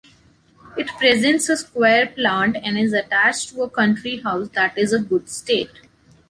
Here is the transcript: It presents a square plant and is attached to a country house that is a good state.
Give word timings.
It 0.77 0.87
presents 0.97 1.47
a 1.47 1.57
square 1.57 2.07
plant 2.07 2.57
and 2.63 2.75
is 2.75 2.91
attached 2.91 3.49
to 3.49 3.61
a 3.61 3.69
country 3.69 4.17
house 4.19 4.49
that 4.55 4.75
is 4.75 4.93
a 4.93 4.99
good 4.99 5.29
state. 5.29 5.69